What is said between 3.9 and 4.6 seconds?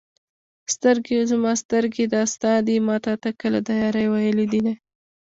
ویلي